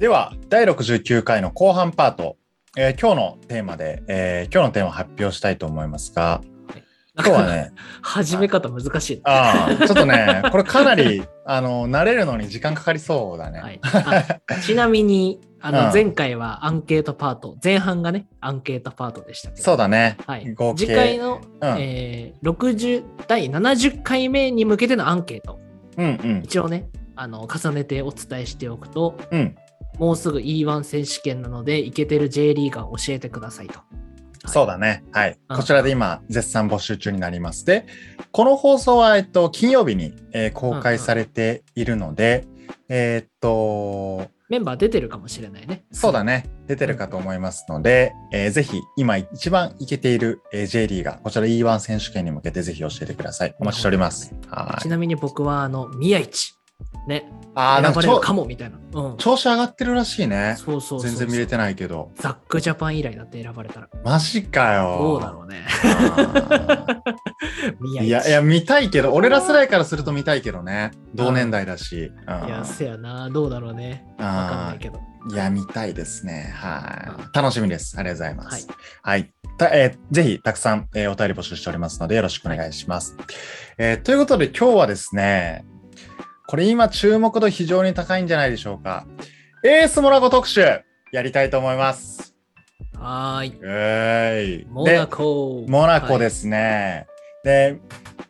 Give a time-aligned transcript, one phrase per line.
[0.00, 2.38] では、第69回の後半パート、
[2.78, 6.40] えー今日のテーマで、えー今日のテーマを発表したいと思いますが、
[7.16, 9.20] 今日はね、 始め方難しい。
[9.24, 13.60] ああ、ちょっとね、これかなり、あの、慣れるのに時間かかりそうだね。
[13.60, 19.62] はい、あちなみに、あうんの、前回はアンケートパート、前半がね、アンケートパートでしたけど。
[19.62, 20.16] そうだね。
[20.26, 20.46] はい
[20.78, 25.60] 次回の、うんえー60第70回目に向けてのアンケート、
[25.98, 26.42] うんうん。
[26.42, 29.54] 一応ね、あの重ねてお伝えしておくと、うん。
[30.00, 33.80] もうすぐ E1 選手権なので、イケてる J リーガー教えてくださいと。
[34.46, 35.04] そうだね。
[35.12, 35.38] はい。
[35.50, 37.66] うんこちらで今、絶賛募集中になります。
[37.66, 37.84] で、
[38.32, 42.46] この放送は、えっと、金曜日に、えー公開されているので、
[42.88, 45.84] えーっと、メンバー出てるかもしれないね。
[45.92, 46.46] そうだね。
[46.66, 53.54] 出てるかと思いますので、えーぜひ、今一番イケている、えー J リーガー、こちら E1 選手権に向けてぜひ教えてください。
[53.60, 54.34] お待ちしております。
[54.48, 54.82] はい。
[54.82, 56.54] ちなみに僕は、あの、宮市。
[57.06, 58.78] ね、あー、なんかちょ選ばれるかもみたいな。
[58.92, 59.16] うん。
[59.16, 60.56] 調子上がってるらしいね。
[60.58, 62.10] そうそう全然見れてないけど。
[62.16, 63.88] ザックジャパン以来だって選ばれたら。
[64.04, 64.98] マジかよ。
[65.00, 65.64] どうだろうね。
[68.04, 70.90] いや、いや、見たいけど、俺ら世代からすると見たいけどね。
[71.14, 72.12] 同年代だし。
[72.26, 73.30] うんいや、せやな。
[73.30, 74.04] どうだろうね。
[74.18, 75.00] わかんないけど。
[75.32, 76.52] いや、見たいですね。
[76.56, 77.36] はい。
[77.36, 77.96] 楽しみです。
[77.98, 78.68] ありがとうございまはいす。
[79.02, 79.32] はい。
[79.58, 83.16] たえーぜひ、たくさん、えーお便り募集しておりますので、よろしくお願いします。
[83.76, 85.64] えーということで、今日はですね、
[86.50, 89.06] これ今注目度非常に高いんじゃないでしょうか。
[89.64, 90.62] エースモナコ特集、
[91.12, 92.34] やりたいと思います。
[92.98, 93.60] はーい。
[93.62, 94.66] えーい。
[94.68, 95.64] モナコ。
[95.68, 97.06] モナコですすね。
[97.44, 97.78] で、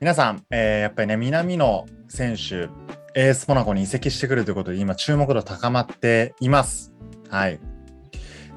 [0.00, 2.68] 皆さん、えーやっぱりね、南野選手、
[3.18, 6.92] エースモナコに移籍してくるということで、今、注目度高まっています。
[7.30, 7.58] はい。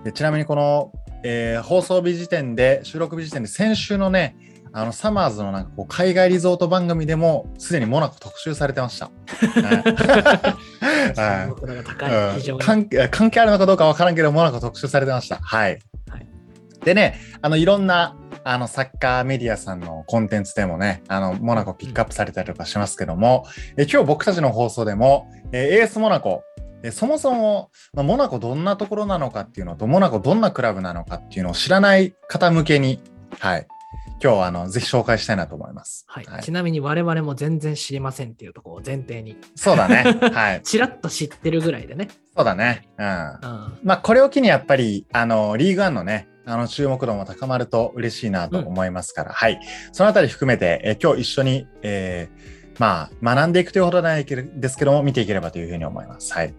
[0.03, 0.91] でちなみに、この、
[1.23, 4.35] えー放送日時点で、収録日時点で、先週のね、
[4.73, 9.11] あのサマーズのなんかこう海外リゾート番組でもすでにモナコ特集されてました。
[13.09, 15.37] 関係あるのかどうかわからんけど、モナコ特集されてました。
[15.37, 15.79] はい。
[16.09, 16.27] はい
[16.83, 23.45] でね、あの、いろんな、あの、サッカーメディアさんのコンテンツでもね、あの、モナコピックアップされたりとかしますけども、
[23.77, 26.43] え今日僕たちの放送でも、えーエースモナコ、
[26.83, 32.99] えそもそも、まあモナコどんなところなのかっていうのと、モナコどんなクラブなのかっていうのを知らない方向けに、
[33.39, 33.67] はい。
[34.21, 36.05] 今日は、あの、ぜひ紹介したいなと思います。
[36.07, 36.25] はい。
[36.43, 39.37] ちなみに我々も全然知りませんっていうところを前提に。
[39.55, 40.17] そうだね。
[40.31, 40.61] はい。
[40.63, 42.07] ちらっと知ってるぐらいでね。
[42.35, 42.87] そうだね。
[42.97, 43.05] うん。
[43.05, 43.79] うん。
[43.83, 49.59] まあ、これを機にやっぱり、あの、リーグワンのね、あの、注目度も高まると嬉しいなと思いますから、はい。
[49.91, 56.33] そのあたり含めて、えー今日一緒に、えーまあ、学んでいくというほどないですけども、見ていければというふうに思います。
[56.33, 56.53] はい。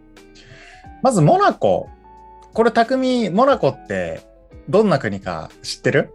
[1.03, 1.89] まず、モナコ。
[2.53, 4.21] これ、匠、モナコって、
[4.69, 6.15] どんな国か知ってる？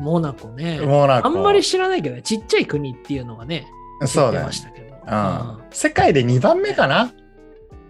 [0.00, 0.88] モナコねうん。
[0.88, 1.28] モナコ。
[1.28, 3.66] あんまり知らないけど、ちっちゃい国っていうのがね、
[4.06, 4.86] そうだよましたけど。
[4.86, 7.12] うんあ世界で2番目かな？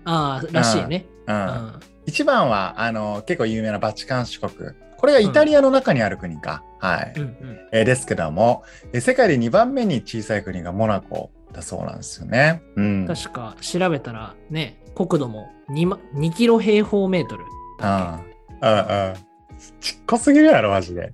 [0.05, 1.07] あー、らしいね。
[1.27, 1.33] う。
[1.33, 1.81] うんん。
[2.07, 4.53] 一番は、あの、結構有名なバチカン市国。
[4.97, 6.63] これがイタリアの中にある国か。
[6.81, 7.13] はい。
[7.17, 7.59] うんうん。
[7.73, 8.63] えーですけども、
[8.93, 12.63] えー世界で2番目に小さい国がモナコだそうなんですよね。
[12.77, 13.07] うん。
[13.07, 17.45] 確か調べたらね、国土も 2, ま2キロ平方メートル
[17.81, 18.21] だっ
[18.63, 18.69] うん。
[18.69, 19.15] うんうん。
[19.81, 21.13] ちっこすぎるやろ、マジで。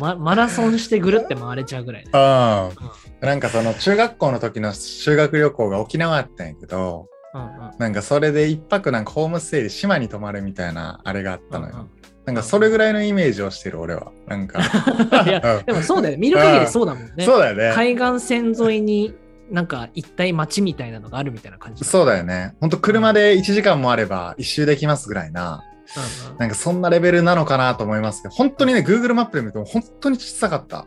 [0.00, 2.10] マ マラソンしてぐるって回れちゃうぐらいね。
[2.12, 3.26] うん。
[3.26, 11.74] なんかその中学校の時の修学旅行が沖縄だったんやけど、うんうんなんかそれで一泊なんかホームステイで島に泊まるみたいなあれがあったのよ。
[11.76, 14.10] うんなんかそれぐらいのイメージをしてる俺は。
[14.26, 14.58] なんか。
[15.26, 16.16] いや、でもそうだよ。
[16.18, 17.24] 見る限りそうだもんね。
[17.24, 17.72] そうだよね。
[17.74, 19.14] 海岸線沿いに
[19.50, 21.84] なんか一体町みたいなのがあるみたいな感じ。
[21.84, 22.54] そうだよね。
[22.60, 25.62] ほんと車で1時間もあれば一周できますぐらいな。
[25.96, 30.86] うんうんなんかそんなレベルなのかなと思いますけど、本当にね、Google マップで見ても本当に小さかった。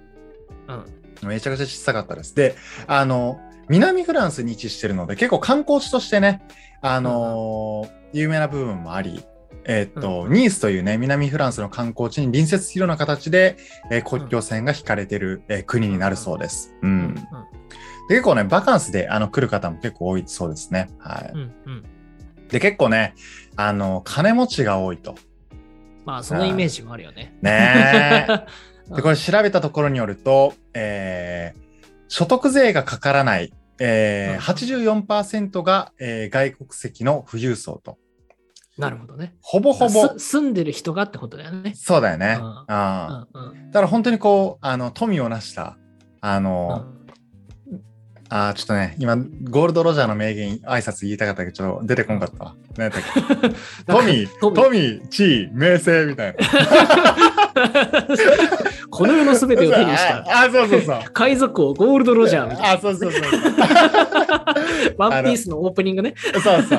[0.67, 0.85] うん
[1.27, 2.35] めちゃくちゃ小さかったです。
[2.35, 6.43] で、あの、南フランスに位置してるので、結構観光地としてね、
[6.81, 9.25] あのー有名な部分もあり、
[9.65, 13.57] えーっと、うんニースというね、南フランスの観光地に隣接するような形で、
[13.89, 16.75] えー国境線が引かれてる、えー国になるそうです。
[16.83, 16.89] うん。
[16.89, 17.15] うん
[18.09, 20.89] で結構ね、バカンスであの来る方も結構多いそうですね。
[20.99, 21.31] はい。
[21.33, 21.83] うんうん
[22.49, 23.13] で、結構ね、
[23.55, 25.15] あの、金持ちが多いと。
[26.05, 27.37] まあそのイメージもあるよね。
[27.41, 28.33] ねえ。
[28.89, 31.67] う んで、これ調べたところによると、えー
[32.09, 37.97] 所得税がかからない、えー84%が、えー外国籍の富裕層と。
[38.77, 39.35] なるほどね。
[39.41, 41.73] ほぼほぼす、住んでる人がってことだよね。
[41.75, 42.37] そうだよね。
[42.39, 45.77] うんだから本当にこう、あの、富を成した、
[46.21, 46.96] あうの、ん
[48.29, 52.55] あーちょっとね、今、ゴールド・ロジャーの名言、挨拶言いたかったけど、ちょっと出てこんかったわ。
[52.77, 53.03] 何やったっ
[53.41, 53.55] け？
[53.91, 56.47] 富、富富、地位、名声みたいな。
[58.89, 60.17] この世の全てを手にした。
[60.17, 60.99] あ、あそうそうそう。
[61.13, 62.71] 海賊王ゴールド・ロジャーみたいな。
[62.73, 63.21] あ、そうそうそう。
[64.97, 66.13] ワンピースのオープニングね。
[66.33, 66.75] そうそ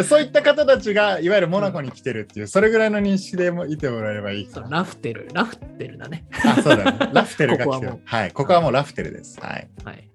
[0.00, 0.04] う。
[0.04, 4.48] そういった方たちが、いわゆるモナコに来てるっていう、それぐらいの認識でもいてもらえればいい。
[4.70, 6.24] ラフテル、ラフテルだね。
[6.44, 7.10] あ、そうだね。
[7.12, 8.00] ラフテルが来てるここはもう。
[8.04, 8.32] はい。
[8.32, 9.38] ここはもうラフテルです。
[9.40, 9.68] はい。
[9.84, 10.08] はい。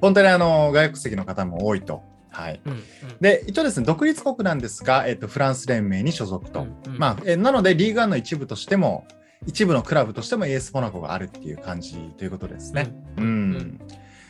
[0.00, 2.02] 本当にあの、外国籍の方も多いと。
[2.30, 2.60] はい。
[2.66, 2.82] うんうん
[3.20, 6.62] で、一応ですね、独立国なんですが、えっと、フランス連盟に所属と。
[6.62, 9.06] うんうんまあ、えなので、リーグワンの一部としても、
[9.46, 12.94] 一部のクラブとしてもエースモナコがあるっていう感じということですね。
[13.16, 13.24] うん。
[13.24, 13.80] うん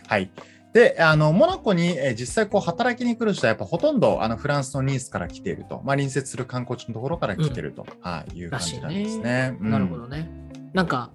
[0.09, 0.31] はい。
[0.73, 5.77] で、あの、モナコに、えー実際こう働きに来る人はやっぱほとんどあのフランスのニースから来ていると。
[5.77, 9.57] まあ、隣接する観光地のところから来ていると、はい、いう感じなんですね。
[9.61, 10.31] うんなるほどね。
[10.75, 11.11] なんか、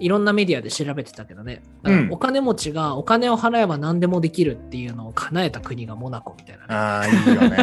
[0.00, 6.74] いろんなメディアで調べてたけどね、うんお金持ちがお金を払えば何でもできるっていうのを叶えた国がモナコみたいなね。
[6.74, 7.56] ああ、いいよね。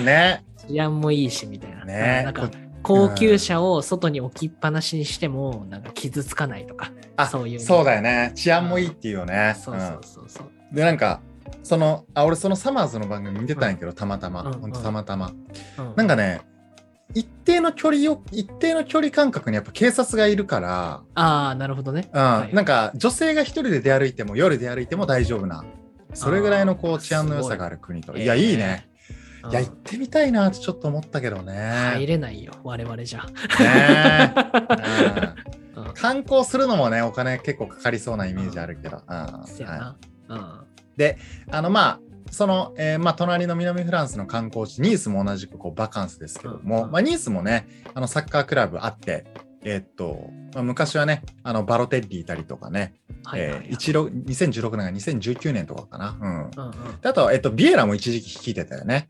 [0.04, 0.44] ね。
[0.68, 1.84] 治安もいいしみたいな。
[1.84, 6.92] ねなんかこ高級車を外に置きっぱなしにしてもなんか傷つかないとか。
[7.16, 8.32] あそういうそうだよね。
[8.34, 9.54] 治安もいいっていうよね。
[9.56, 10.46] そうそうそうそう。
[10.46, 11.20] うんで、なんか、
[11.62, 14.42] その、あ、俺そのサマーズの番組見てたんやけど、たまたま。
[14.42, 15.30] うんほんとたまたま。
[15.78, 16.40] うんなんかね、
[17.12, 22.08] 一定の距離を、一定の距離感覚にやっぱ警察がいるから、ああ、なるほどね。
[22.12, 25.64] うんはいなんか女性が一人で出歩いても夜出歩いても大丈夫な、
[26.14, 28.16] それぐらいのこう治安の良さがある国と。
[28.16, 28.88] いいや、いいね。
[28.88, 28.94] うん
[29.50, 32.06] いや、行ってみたいなってちょっと思ったけど入ね。
[32.06, 33.26] れないよ、我々じゃ。
[33.60, 34.34] ね
[35.76, 39.02] うんうん観光するのもね、お金結構かかりそうなイメージあるけど。
[39.06, 39.16] うん。
[40.28, 40.38] うん。
[40.38, 41.14] い
[41.50, 42.00] あの、まあ、
[42.30, 49.24] その、えーまあ、隣の南フランスの観光地、ニースも同じくこうバカンスですけども、うんまあ、ニースもね、あのサッカークラブあって、
[49.62, 52.94] えーっと、まあ、昔はね、あのバロテッリいたりとかね、
[53.24, 56.18] はいはいはいえー一六2016年が2019年とかかな。
[56.20, 56.30] うん。
[56.30, 59.08] うんうんであと、えっと、ビエラも一時期率いてたよね。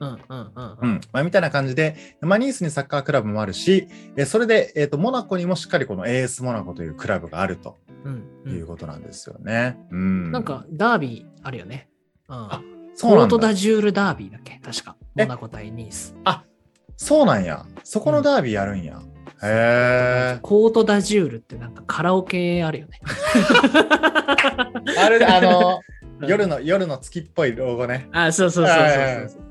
[0.00, 1.00] うんうんうんううんん。
[1.12, 9.76] まあ、みたいな感じで、まあ、ニースにサッカークラブもあるし、えーそれで、えっと、モナコにもしっかりこの AS モナコというクラブがあるとうんういうんことなんですよね。
[9.90, 10.30] うん。
[10.30, 11.88] なんか、ダービーあるよね。
[12.28, 12.36] うん。
[12.36, 12.62] あ
[12.94, 13.54] そうなんだコートダ。
[13.54, 14.60] ジュールダービーだっけ？
[14.64, 14.96] 確か。
[15.16, 15.22] え？
[15.24, 16.14] モナコ対ニース。
[16.96, 17.64] そうなんや。
[17.84, 19.00] そこのダービーやるんや。
[19.40, 20.38] へえ。
[20.42, 23.00] コートダジュールってなんかカラオケあるよね。
[24.98, 25.80] あれ、あの、
[26.26, 28.08] 夜の、夜の月っぽいロゴね。
[28.10, 29.42] あ、そうそうそうそうそう。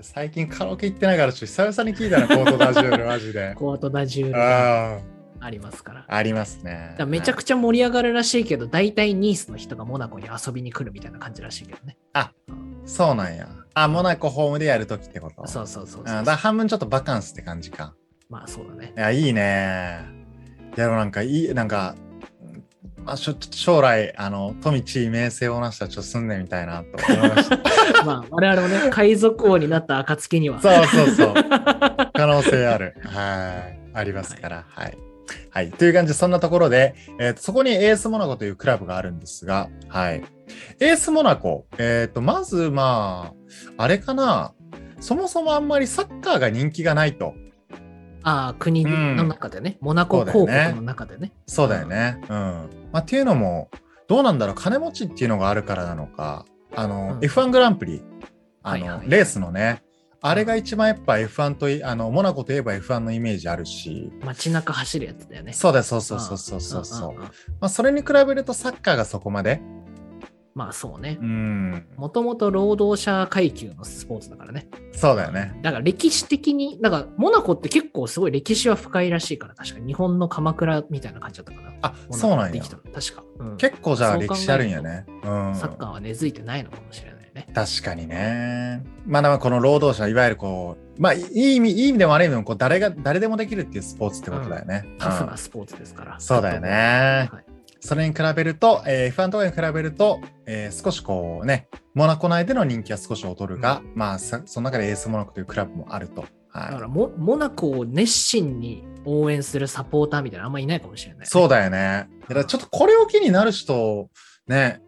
[0.00, 3.54] 最近カラオケ行ってないから、ちょっと久々に聞いたな、コートダジュール、マジで。
[3.58, 4.98] コートダジュールが
[5.44, 6.00] あありますから。
[6.08, 6.96] あ、ありますね。
[7.06, 11.96] めちゃくちゃ盛り上がるらしいけど、大体ニースの人がモナコに遊びに来るみたいな感じらしいけどね。
[12.86, 13.48] そうなんや。
[13.74, 15.46] あ、モナコホームでやるときってこと？
[15.46, 17.94] そうそうそうあそうだ半分ちょっとバカンスって感じか。
[18.28, 19.00] まあそうだねい。
[19.00, 20.00] や、いいね。
[20.76, 21.94] いや、でもなんかいい、なんか、
[23.04, 27.56] まあ、しょ将来、あの、富地名声をなしたらちょっと住んでみたいなと思いました。
[28.04, 30.60] まあ我々もね、海賊王になった暁には。
[30.60, 31.34] そうそうそう。
[32.14, 32.94] 可能性ある。
[33.04, 33.78] はい。
[33.94, 34.64] ありますから。
[34.68, 34.98] はい。
[35.50, 35.70] はい。
[35.70, 40.24] という感じで、そんなところで、えーとそこにエースモナコというクラブがあるんですが、はい。
[40.80, 43.32] エースモナコ、えっ、と、まず、ま
[43.78, 44.52] あ、あれかな。
[45.00, 47.34] そもそもあんまりサッカーが人気がないと。
[48.22, 51.32] ああ、国の中でね、モナコ公国の中でね。
[51.46, 52.20] そうだよね。
[52.22, 52.28] うん。
[52.30, 53.70] まあ、っていうのも、
[54.08, 58.02] どうなんだろう、金持ちっていうのがあるからなのか、あの、うん F1 グランプリ、
[58.62, 59.82] あの、はいはいレースのね、
[60.26, 65.52] あれが一番やっぱ F1 とい、あの、モナコといえば F1 のイメージあるし、街中走るやつだよね。
[65.52, 67.28] そうだよ、そうそうそうそうそうま
[67.60, 69.60] あ、それに比べるとサッカーがそこまで、
[70.54, 71.24] まあそうねう。
[71.26, 74.66] ん、もともと労働者階級のスポーツだからね。
[74.92, 75.58] そうだよね。
[75.62, 81.72] だから歴史的に、だからモナコって結構すごい歴史は深いらしいから、確か日本の鎌倉みたいな感じだったかな。
[81.82, 82.70] あ、そうなんやでき。
[82.70, 83.24] たの確か。
[83.40, 85.04] うん結構じゃあ歴史あるんやね。
[85.08, 85.54] うん。
[85.54, 87.48] サッカーは根付いてないのかもしれないね。
[87.52, 88.82] 確かにね。
[89.06, 94.86] まあ、この労働者、いわゆるこう、まあ、いい意味、いい意味でも悪い意味でも、こう、誰が、誰でもできるっていうスポーツってことだよね。
[94.98, 96.20] タフうなんスポーツですから。
[96.20, 106.24] そうだよねはいそれに比べると、えー F1 とかに比べると、えー少しこうね、モナコ内での人気は少し劣るが、まあ、さその中でエースモナコというクラブもあると。
[106.48, 111.26] はだからモモナコを熱心に応援するサポーターみたいなのあんまいないかもしれない、い。
[111.26, 112.08] そうだよね。
[112.22, 114.08] だからちょっとこれを機になる人、
[114.48, 114.80] ね、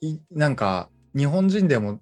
[0.00, 2.00] いなんか、日本人でも、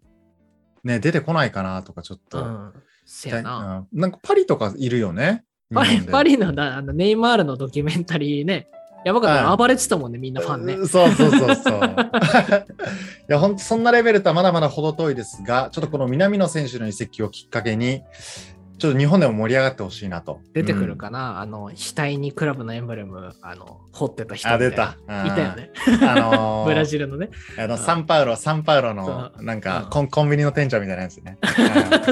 [0.85, 2.45] ね、出てこないかなとか、ちょっと。
[2.45, 2.73] うん。
[3.05, 3.87] せやな。
[3.93, 5.45] うんなんかパリとかいるよね。
[5.75, 8.69] パリパリのだあのネイマールのドキュメンタリーね、
[9.05, 10.75] やばかった暴れてたもんね、みんなファンね。
[10.75, 11.81] うんそうそうそうそう。
[13.29, 18.03] いや、ほんとそんなレベルとはまだまだ程遠いですが、ちょっとこの南野選手の移籍をきっかけに、
[18.79, 20.41] ちょっと日本でも盛り上がってほしいなと。
[20.55, 24.87] 出てくるかな、あの、額にクラブのエンブレム、あの、彫ってた人あ出みたい
[25.19, 25.43] なた。
[25.43, 25.71] よね。
[26.03, 27.31] あのー ブラジルのね。
[27.59, 31.39] あのサンパウロ、サンパウロのなんかうんコンコンビニの店長みたいなやつね。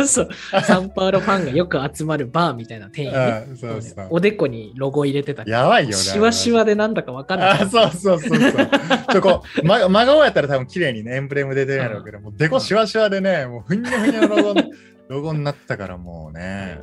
[0.07, 0.29] そ う。
[0.63, 3.47] サンパウロファンがよく集まるバーみたいな店員ね。
[3.51, 5.97] うんそうそうおでこにロゴ入れてたりやばいよね。
[5.97, 7.51] シワシワでなんだかわかんない。
[7.51, 8.69] あ、そうそうそうそう。
[9.13, 14.61] ちょこう、ま、真顔やったら多分綺麗にね、エンブレムで出るやろうけど、もうデコシワシワでね、もうふにゃふにゃのロゴ、
[15.09, 16.79] ロゴになってたからもうね、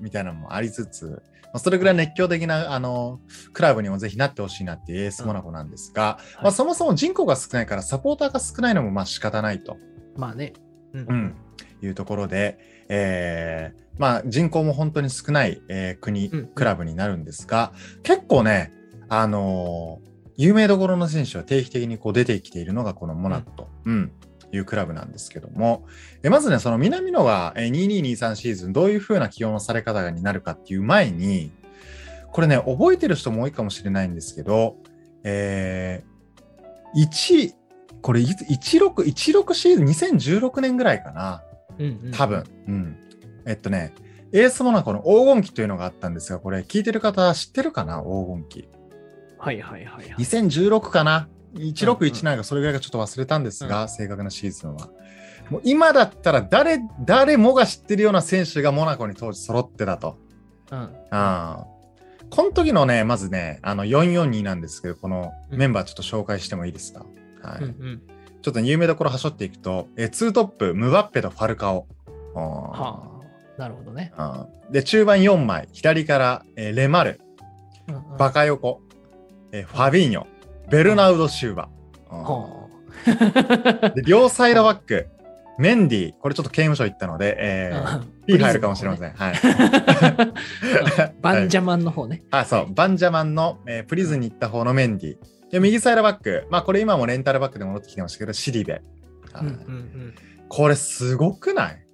[0.00, 3.20] みたいなのもありつつ、まあ、それぐらい熱狂的な、あの、
[3.52, 9.76] クラブにもぜひなってほしいなっていうエースモナコなんですが、うんまあそもそも人口が少ないからサポーターが少ないのもまあ仕方ないと。
[10.16, 10.52] まあね。
[10.92, 11.06] うん。
[11.06, 11.34] うん、
[11.82, 18.72] いうところで、えーまあ、人口も本当に少ない、えー国、うんクラブになるんですが、結構ね、
[19.08, 24.10] あのー有名どころの選手は定期的にこう出てきているのがこのモナコと、うん
[24.52, 25.86] いうクラブなんですけども、
[26.22, 31.52] えまずね、その南野がえー2223シーズンどういう風な起用のされ方になるかっていう前に、
[32.32, 34.76] これね、覚えてる人も多いかもしれないんですけど、
[35.24, 37.52] えー、1、
[38.02, 41.42] これいつ16、16シーズン、2016年ぐらいかな。
[41.78, 42.44] うんうん多分。
[42.68, 42.96] うん。
[43.46, 43.94] えっとね、
[44.32, 48.00] エースモナコの黄金期というのがあったんですが、これ聞いてる方知ってるかな？
[48.00, 48.68] 黄金期。
[49.38, 50.14] はいはいはいはい。
[50.18, 51.28] 2016かな？
[51.54, 54.88] ?1617 がそれぐらいがちょっと忘れたんですが、正確なシーズンは。
[55.50, 60.16] もう今だったら誰、誰もが知ってるような選手がモナコに当時揃ってたと。
[60.70, 60.90] うん。
[61.10, 61.66] あ
[62.30, 67.04] この時のね、まずね、あの442なんですけど、このメンバーちょっと紹介してもいいですか、
[67.42, 68.02] はいうんうん。
[68.40, 71.86] ちょっと有名どころはしょっていくと、えツートップ、ムバッペとファルカオ。
[72.34, 73.10] はあ。
[73.60, 74.12] なるほどね。
[74.70, 77.20] で、中盤4枚、左から、えーレマル、
[77.88, 78.80] うんうんバカヨコ、
[79.50, 80.24] えーファビーニョ、
[80.70, 81.68] ベルナウド・シューバ。
[83.94, 85.08] で両サイドバック、
[85.58, 89.12] メンディ、これちょっと刑務所行ったので、えー、P 入るかもしれません。
[89.12, 89.34] はい。
[91.22, 92.22] バンジャマンの方ね。
[92.30, 95.16] あ、そう、バンジャマンの、えープリズンに行った方のメンディ。
[95.50, 98.74] で、右サイドバック、まあこれ今もレンタルバックで戻ってきてましたけど、シリベ。
[98.74, 98.82] はい
[99.42, 100.14] うんうんうん。
[100.48, 101.86] これすごくない？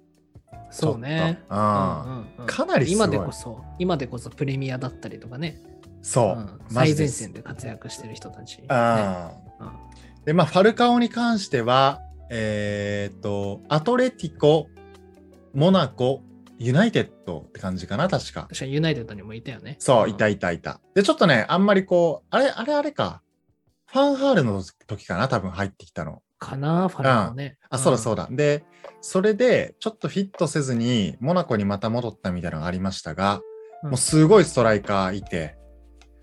[0.69, 1.39] そうね。
[1.49, 5.57] かなりすごい今でこそ、今でこそプレミアだったりとかね。
[6.07, 8.57] そう、うん最前線で活躍してる人たち。
[8.61, 8.67] ね
[10.25, 14.67] で、まあ、ファルカオに関しては、えーっと、アトレティコ、
[15.53, 16.23] モナコ、
[16.59, 18.41] ユナイテッドって感じかな、確か。
[18.43, 19.77] 確かにユナイテッドにもいたよね。
[19.79, 20.81] そう、んいたいたいた。
[20.93, 23.21] で、ちょっとね、あんまりこう、あれ、あれあれか。
[23.85, 26.21] ファンハールの時かな、多分入ってきたの。
[26.39, 27.57] かな、ファルコね。
[27.69, 28.27] あ、そうだそうだ。
[28.29, 28.35] だ。
[28.35, 28.65] で、
[28.99, 33.41] それで、ちょっとフィットせずに、モナコにまた戻ったみたいなのがありましたが、
[33.83, 35.55] うんもうすごいストライカーいて、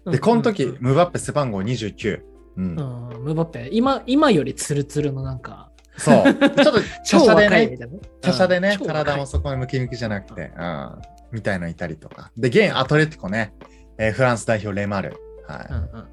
[0.07, 2.21] で、この時、うんムバッペ背番号29。
[2.57, 2.65] うん。
[2.65, 6.25] うん、ムバッペ、今、今よりツルツルのなんか、そう。
[6.25, 6.73] ちょっと、
[7.05, 7.77] 超華奢でね。
[8.23, 10.91] 華奢でね体もそこにムキムキじゃなくて、うん、
[11.33, 12.31] みたいのいたりとか。
[12.37, 13.55] で、現アトレティコね、
[13.99, 15.17] えーフランス代表レマル。
[15.47, 16.09] はい、うんうん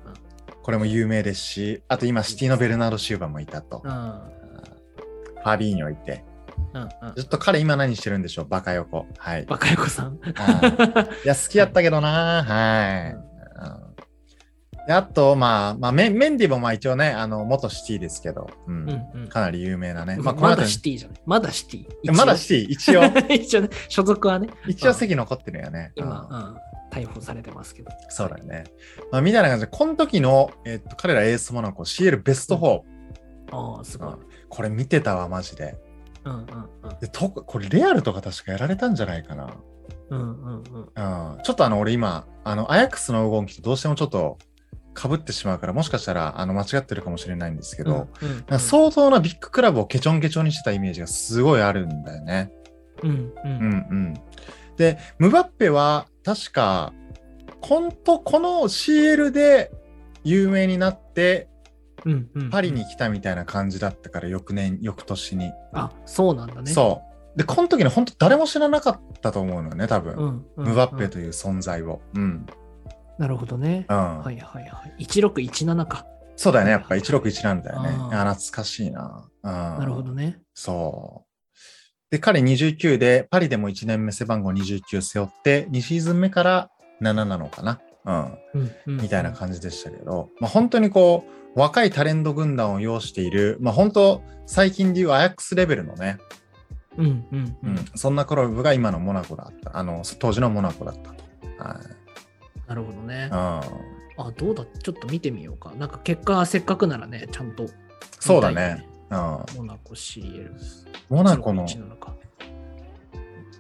[0.64, 3.82] これも有名ですし、あと今、シティのベルナード・シューバもいたと。
[3.84, 3.92] うん。
[3.92, 4.22] うん
[5.44, 6.24] ファビーニョいて。
[6.76, 8.48] うんうんちょっと彼今何してるんでしょう？
[8.48, 9.08] バカ横。
[9.18, 9.46] はい。
[9.46, 10.20] バカヤコさん？
[10.22, 13.31] はいいや、好きやったけどなはい。
[14.90, 20.18] あと、まあ、まあメ、メンディもまあ一応ね、あの、元シティですけど、うんうんうんかなり有名なね。
[20.18, 21.22] まこの後だシティじゃない。
[21.26, 22.14] まだシティ。
[22.14, 23.34] まだシティ、一応、ィ。
[23.42, 25.92] 一応ね、所属はね、一応席残ってるよね。
[25.96, 26.58] 今、うんうん、
[26.92, 27.92] 逮捕されてますけど。
[28.10, 28.64] そうだよね。
[29.12, 32.82] まあ、みたいな感じで、この時の、えっと、彼らエースモナコ CL ベスト4、
[33.52, 34.14] ああ、すごい。
[34.50, 35.78] これ見てたわ、マジで。
[36.26, 37.00] うんうんうん。
[37.00, 39.56] でとこれ、レアルとか確かやられたんじゃないかな。
[40.12, 40.64] うんうん
[40.96, 41.34] うん。
[41.34, 44.38] うん、ちょっとあの、俺今、あの、アヤックスの黄金期とどうしてもちょっと
[45.00, 52.52] 被ってしまうから、もしかしたら、あの、間違ってるかもしれないんですけど、うんうん相当なビッグクラブをケチョンケチョンにしてたイメージがすごいあるんだよね。
[53.04, 54.14] うんううんんうん。
[54.78, 56.94] で、ムバッペは確か、
[57.62, 59.72] こんとこの CL で
[60.24, 61.48] 有名になって、
[62.04, 62.50] うんうん。
[62.50, 65.52] パリに来たみたいな感じだったから、翌年、翌年に。
[65.74, 66.72] あ、そうなんだね。
[66.72, 67.11] そう。
[67.36, 70.14] で、この時に本当誰も知らなかったと思うのよね、多分。
[70.14, 70.68] うんうん。
[70.68, 72.02] ムバッペうんという存在を。
[72.14, 72.46] うん。
[73.18, 73.86] なるほどね。
[73.90, 74.20] うん。
[74.20, 75.04] はいはいはい。
[75.04, 76.06] 1617か。
[76.36, 77.90] そうだよね、やっぱ16なんだよね。
[77.90, 79.30] あーあ懐かしいな。
[79.44, 79.52] うん。
[79.52, 80.40] なるほどね。
[80.54, 81.32] そう。
[82.10, 86.70] で、彼29で、パリでも1年目背番号29背負って、2シーズン目から
[87.02, 87.80] 7なのかな。
[88.06, 88.62] うん。
[88.62, 88.98] うんうん。
[88.98, 91.24] みたいな感じでしたけど、まあ、本当にこ
[91.56, 96.18] う、若いタレント軍団を擁している、まあ、本当、最近でいうアヤックスレベルのね、
[96.98, 97.86] うんうんううんん。
[97.96, 99.78] そんなクラブが今のモナコだった。
[99.78, 101.24] あの、当時のモナコだったと。
[101.58, 102.70] はい。
[102.70, 103.30] なるほどね。
[103.32, 103.38] うん。
[103.38, 103.64] あ、
[104.38, 104.66] どうだ？
[104.66, 105.72] ちょっと見てみようか。
[105.78, 107.66] なんか結果、せっかくならね、ちゃんと。
[108.20, 108.86] そうだね。
[109.10, 109.18] うん。
[109.18, 110.52] モナコ CL。
[111.10, 112.16] モナコの、1617か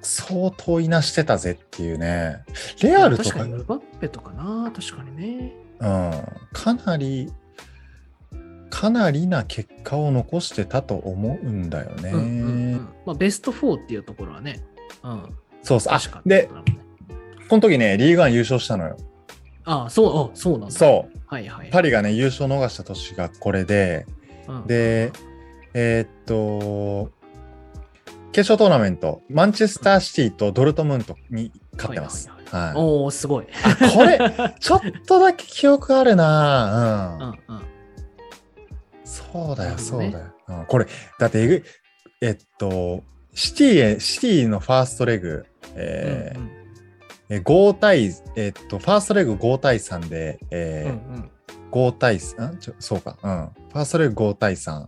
[0.03, 2.43] 相当いなしてたぜっていうね。
[2.81, 5.53] レアルとか、確かにムバッペとかな、確かにね。
[5.79, 6.11] うん、
[6.53, 7.31] かなり、
[8.69, 12.09] かなりな結果を残してたと思うんだよね。
[12.11, 12.60] うんうんうん
[13.05, 14.61] まあ、ベスト4っていうところはね。
[15.03, 15.23] うん。
[15.63, 15.93] そうそう。
[15.93, 16.49] あ確か、で、
[17.49, 18.97] この時ね、リーグワン優勝したのよ。
[19.65, 20.71] ああ、そう、あそうなんだ。
[20.71, 21.19] そう。
[21.27, 21.69] はいはい。
[21.69, 24.05] パリがね、優勝逃した年がこれで、
[24.47, 25.11] うん、で、
[25.73, 27.11] えーっと、
[28.31, 32.29] 決勝トーナメント、マンチェスターシティとドルトムントに勝ってます。
[32.29, 32.41] はいはい
[32.75, 33.47] おおすごい。
[33.63, 34.19] あこれ、
[34.59, 37.53] ちょっとだけ記憶あるなうん。
[37.53, 37.65] うんうん。
[39.05, 40.25] そうだよ、そうだよ。
[40.49, 40.85] うん、これ、
[41.17, 41.63] だってえぐい、
[42.21, 46.51] えっと、シティへ、シティのファーストレグ、えーうん
[47.33, 51.31] え5対、えっと、ファーストレグ5対3で、うんえーうん
[51.71, 52.57] 5対3、ん？
[52.57, 53.49] ちょそうか、うん。
[53.71, 54.87] ファーストレグ5対3。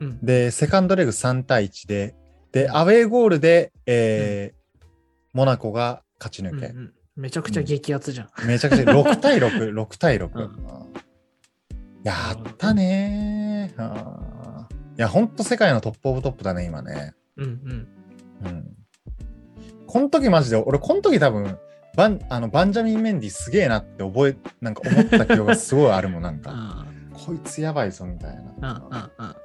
[0.00, 0.18] うん。
[0.20, 2.16] で、セカンドレグ3対1で、
[2.50, 4.56] で、アウェーゴールで、えー
[5.32, 6.66] モナコが勝ち抜け。
[6.66, 6.92] うんうん。
[7.14, 8.46] めちゃくちゃ激アツじゃん。
[8.46, 10.30] めちゃくちゃ 6対6、6対6。
[10.34, 10.42] うん。
[10.42, 10.50] うん。
[12.02, 14.35] やったねー。
[14.96, 17.14] うんいや、ほんと世界のトップオブトップだね、今ね。
[17.36, 17.88] うんうん。
[18.46, 18.76] うん。
[19.86, 21.58] この時マジで、俺、この時多分、
[21.96, 26.50] バンあのバンジャミン・メンディすげえなって覚え、なんか思った記憶がすごいあるもん、 なんか。
[26.52, 29.36] あこいつやばいぞ、みたいあ、な。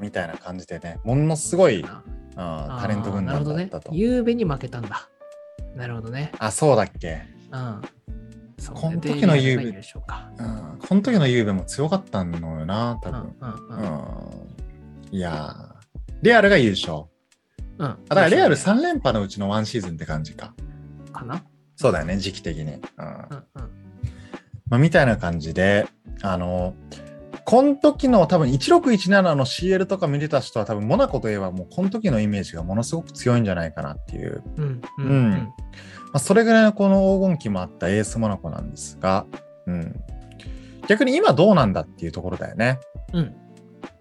[0.00, 2.02] みたいな感じでね、ものすごい、あ。
[2.36, 3.94] あタレント軍なるほどね団だったと。。
[3.94, 5.08] ゆうべに負けたんだ。
[5.76, 6.32] なるほどね。
[6.38, 7.22] あ、そうだっけ。
[7.52, 7.82] うん。
[8.74, 9.64] この時のゆうべ。
[9.64, 9.74] うん。
[10.78, 13.76] この時のゆうべも強かったのよな、多うん分。
[13.78, 14.53] うん。
[15.14, 15.74] いやー
[16.22, 17.04] レアルが優勝。
[17.78, 17.86] うん。
[17.86, 20.54] あだからレアル3連覇のうちの1シーズンって感じか。
[21.12, 21.44] かな
[21.76, 22.64] そうだよね、時期的に。
[22.64, 22.72] うん。
[22.72, 22.82] うんうん。
[24.68, 25.86] まあ、みたいな感じで、
[26.22, 26.74] あの、
[27.44, 35.48] この時の多分1617の CL とか見てた人は多分モナコといえばもうこの時のイメージがものすごく強いんじゃないかなっていう、うんうんうんま
[36.14, 39.26] あ、それぐらいのこの黄金期もあったエースモナコなんですが、
[39.66, 40.00] うん。
[40.88, 42.80] 逆に今どうなんだっていうところだよね。
[43.12, 43.43] うん。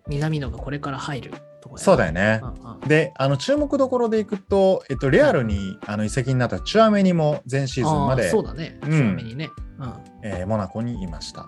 [0.07, 0.13] うん。
[0.13, 1.31] 南野がこれから入る
[1.61, 2.41] とこそうだよね。
[2.43, 8.77] うんうんで、あの注目どころでいくと、えっと、レアルにあの移籍になったチュアメニも前シーズンまあでーそうだね。
[8.83, 9.49] うんちなみにね。
[9.79, 9.93] うん。
[10.23, 11.47] えーモナコにいました。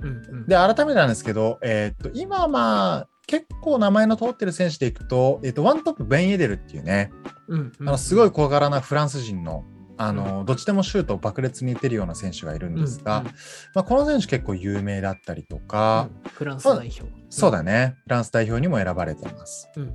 [0.00, 0.46] うんうん。
[0.46, 7.10] で、改めてなんですけど、えーっと、今まあ、結構名前の通ってる選手でいくと、えーっと、ワントップ、ベン・エデルっていうね、
[7.48, 9.64] うんうんあのすごい小柄なフランス人の、
[9.98, 13.32] あの、どっちでもシュートを爆裂に打てるような選手がいるんですが、うんうん
[13.74, 17.04] まあ、この選手結構有名だったりとか、うんフランス代表。
[17.30, 19.70] そうだね、フランス代表にも選ばれてます。
[19.76, 19.94] うんうん。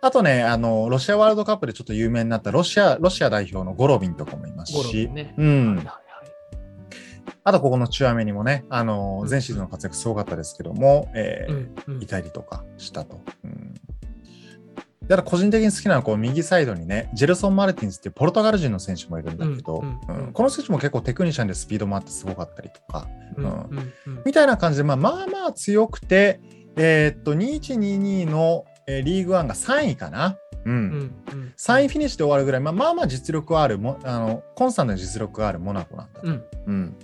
[0.00, 5.34] あとね、あの、ロシアワールドカップでちょっと有名になったロシア、ロシア代表のゴロビンとかもいますし、ンね。
[5.36, 5.86] うんはい
[7.44, 11.52] あとここのチュアメにもね、あのう、ん前シーズンの活躍すごかったですけども、えー
[11.86, 13.22] うんうんいたりとかしたと。
[13.42, 13.74] うん
[15.08, 19.82] だから個人的に好きなのはこう右サイドにね、ジェルソン・マルティンスっていうポルトガル人の選手もいるんだけど、
[20.32, 23.08] この選手も結構テクニシャンでスピードもあってすごかったりとか、
[24.24, 26.40] みたいな感じで、まあ、まあまあ強くて、
[26.76, 30.38] えーっと、2122の、えーリーグワンが3位かな。
[30.64, 30.74] うん。
[30.74, 36.26] うんうん3位フィニッシュで終わるぐらい、まあ、まあまあ実力はあるも、あの、コンスタントな実力があるモナコなんだと。
[36.26, 36.96] うんうん。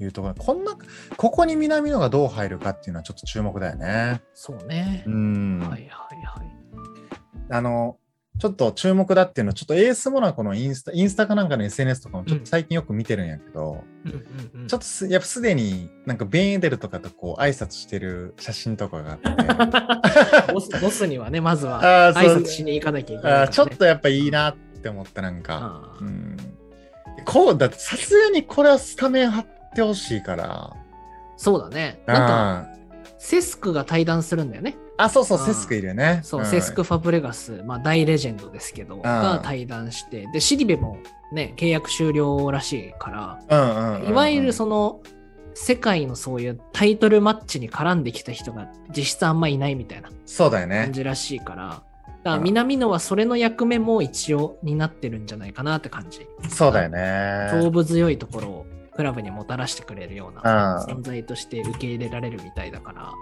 [0.00, 0.76] いうところこんな、
[1.16, 4.22] ここに南野がどう入るかっていうのはちょっと注目だよね。
[4.34, 5.10] そうねう。
[5.10, 5.60] ん。
[5.60, 6.61] はいはいはい。
[7.48, 7.98] あの、
[8.38, 13.84] ちょっと注目だっていうのは、ちょっとエースモナコのインスタ、インスタかなんかの SNS とかもちょっと最近よく見てるんやけど、
[14.66, 23.38] ちょっとすやっぱすでになんかベンエデルとかとこう挨拶してる写真とかがあって、 ボスボスにはね、まずは挨拶しに行かなきゃいけないね。
[23.40, 26.36] あーちょっとやっぱいいなって思ったなんか、うん。
[27.24, 30.72] こう、だってさすがにこれはスタメン張ってほしいから。
[31.36, 32.02] そうだね。
[32.06, 32.81] なんか、あ
[33.24, 34.76] セスクが対談するんだよね。
[34.96, 36.20] あ、そうそう、セスクいるよね。
[36.24, 40.98] そう、んセスク・ファブレガス、まあ大レジェンドですけど、が対談して、で、シリベも
[41.30, 45.00] ね、契約終了らしいから、いわゆるその、
[45.54, 50.92] 世界のそういうタイトルマッチに絡んできた人が実質あんまいないみたいなそうだよね感。
[50.92, 51.82] じらしいから、だか
[52.24, 56.26] ら南野はそれの役目も一応担ってるんじゃないかなって感じ。
[56.48, 57.70] そうだよ勝ね。
[57.70, 63.12] 負強いところをクラブにもたらしてくれるよううんな存在として受け入れられるみたいだから、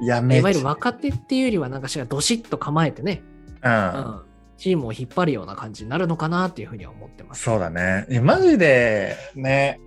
[0.00, 7.44] いや、めっちいわゆる若手っていうよりはなんかしらどしっと構えてね、ゃ、うんチームを引っ張るような感じになるのかなっていうふうには思ってます。
[7.44, 8.06] そうだね。
[8.10, 9.80] いやマジで、ね、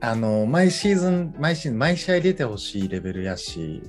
[0.00, 3.82] あの、毎シーズン、毎シーズン、毎試合出てほしいレベルやし、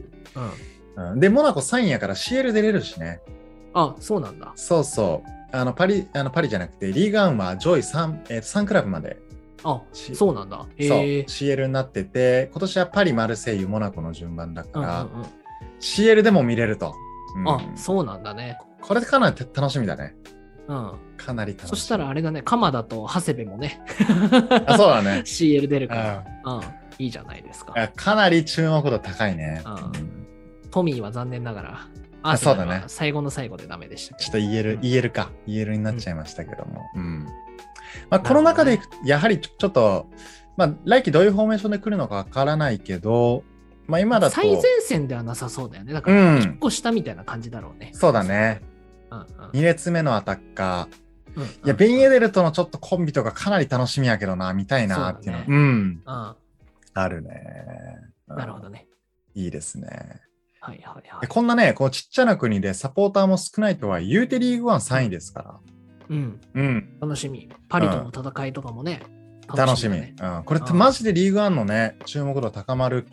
[0.95, 3.19] うん、うん、で、モナコ3位やから CL 出れるしね。
[3.73, 4.53] あ、そうなんだ。
[4.55, 5.29] そうそう。
[5.51, 9.17] あの、パリ、あのパリじゃなくて、リーガンは上位3、えーと3クラブまで、
[9.63, 10.65] あ、しそうなんだ。
[10.77, 11.25] へそう、え。
[11.27, 15.09] CL になってて、今年はパリ、マルセイユ、モナコの順番だうんうんから、うん
[15.79, 16.93] CL でも見れると。
[17.35, 18.57] うんあ、そうなんだね。
[18.81, 20.15] これかなり楽しみだね。
[20.67, 20.93] うん。
[21.17, 21.69] かなり楽しみ。
[21.69, 23.81] そしたらあれだね、鎌田と長谷部もね、
[24.65, 25.21] あ、そうだね。
[25.25, 26.63] CL 出るかうんら、うん、
[26.97, 27.73] いいじゃないですか。
[27.75, 29.61] あかなり注目度高いね。
[29.65, 30.19] うんうん
[30.71, 31.87] トミーは残念ながら、
[32.21, 36.83] あそうだね最後の最後でダメでしたけちょっと言える、うん言えるか、言えるになっちゃいましたけども。
[36.95, 37.27] うん。
[38.09, 40.07] まあ、この中でやはりちょっと、
[40.57, 43.43] まあ、来季どういうフォーメーションで来るのかわからないけど、
[43.87, 45.93] まあ、今だと、最前線ではなさそうだよね。
[45.93, 47.91] だかうんら、一個下みたいな感じだろうね。
[47.93, 48.61] そうだね。
[49.11, 51.35] うんうん2列目のアタッカー。
[51.35, 51.47] うんうん。
[51.49, 55.37] いや、ベン・エデルとのちょっとコンビとかかなり楽しみやけどな、見たいなっていうの。
[55.39, 55.57] そううだん。
[55.57, 56.01] うん
[56.93, 57.29] あるね。
[58.27, 58.87] うんなるほどね。
[59.33, 59.87] いいですね。
[60.59, 61.29] はいはいはでい。
[61.29, 65.59] こんなね、こうちっちゃな国でサポーターも少ないとは言うてリーグワン3位ですから。
[66.09, 66.41] うん。
[66.53, 66.97] うん。
[66.99, 67.49] 楽しみ。
[67.67, 69.01] パリとの戦いとかもね。
[69.55, 69.95] 楽しみ。
[69.95, 73.07] だねうん、これってうんマジでリーグワンのね、注目度高まる、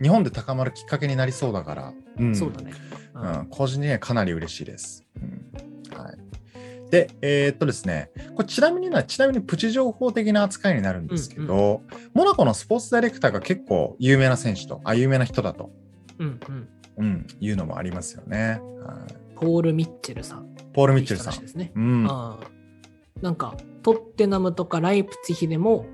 [0.00, 1.92] 日本で高まるきっかけになりそうだから。
[2.18, 2.34] うん。
[2.34, 2.72] そうだね。
[3.14, 5.04] ううんん、個人的にはかなり嬉しいです。
[5.16, 5.50] うん
[5.98, 11.82] はい、で、えーっとですね、これちなみにな、ちなみにプチ情報的な扱いになるんですけど、
[12.14, 15.70] モナコのスポーツダイレクターが結構有名な選手と、あ、有名な人だと、
[16.18, 16.68] うんうん。
[17.00, 18.60] うん、いうのもありますよね。
[18.84, 20.46] はい、ポール・ミッチェルさん。
[20.72, 21.40] ポール・ミッチェルさん。
[21.40, 21.72] ですね。
[21.74, 25.86] うん、なんか、トッテナムとかライプツィヒでも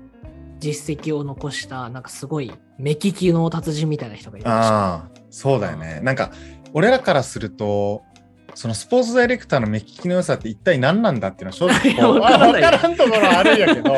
[0.59, 6.01] 実績を残した、なんかすごい目利きの達人みたいな人がいるらしいああ、そうだよね。
[6.03, 6.31] なんか、
[6.73, 8.03] 俺らからすると、
[8.57, 13.95] そのスポーツダイレクターの目利きの良さって一体何なんだっていうのは正直いやこうわからんところはあるんやけど、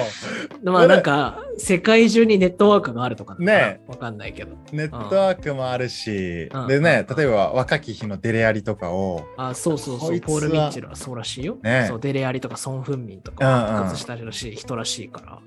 [0.63, 4.55] まあなんか、世界中にネットワークがあるとかねわかんないけど。
[4.71, 6.67] ネットワークもあるし、うん。
[6.67, 7.15] でね、うん。
[7.15, 11.57] 例えば若き日のデレアリとかを、あそうそうそう、ポール・ミッチェルはそうらしいよ。
[11.63, 15.39] ねそう、デレアリとかソン・フンミンとうんかうん復活したらしい人らしいから。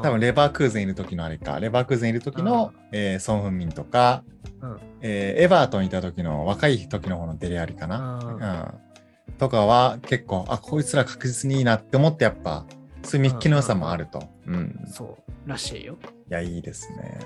[0.00, 4.24] 多分レバークーゼンいる時のあれか、レバークーゼンいる時の、えーソン・フンミンとか、
[4.60, 4.76] うん。
[5.02, 8.20] えーエバートンいた時の若い時の方のデレアリかな。
[8.22, 8.34] うん。
[8.36, 12.64] うん、とかは結構、あ、こいつら確実にいいなって思ってやっぱ、
[13.02, 14.22] そういうミッキーの良さもあると。
[14.46, 14.84] うん。
[14.86, 15.98] そうらしいよ。
[16.30, 17.18] いや、いいですね。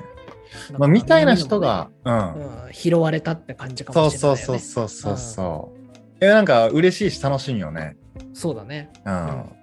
[0.79, 2.35] まあ、みたいな人が、うん。
[2.35, 4.41] うん拾われたって感じかそうもしれないよね。
[4.41, 5.87] そうそうそうそうそう。
[6.21, 7.97] え、なんか嬉しいし楽しみよね。
[8.33, 8.91] そうだね。
[9.05, 9.27] うん。
[9.27, 9.57] うん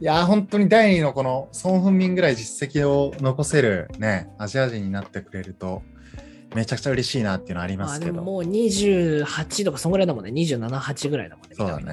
[0.00, 5.82] いやー、本当に第2のこのソン・フンミンぐらい実績を残せるね、アジア人になってくれると、
[6.54, 8.12] めちゃくちゃ嬉しいなっていうのはありますけど。
[8.14, 10.30] まあでももう28とかそんぐらいだもんね。
[10.30, 11.54] 27、8ぐらいだもんね。
[11.54, 11.86] そうだみん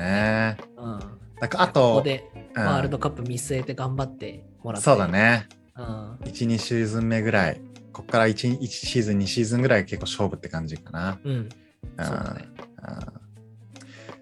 [1.40, 1.50] なん。
[1.50, 4.86] だからあ、こことでうんワールドカップ見据えて頑張ってもらって。
[4.86, 5.08] そうだ。
[5.08, 5.48] ね。
[5.78, 5.84] うん。
[6.24, 7.62] 1、2シーズン目ぐらい、
[7.94, 11.20] こっから 1, 1シーズン、2シーズンぐらい結構勝負って感じかな。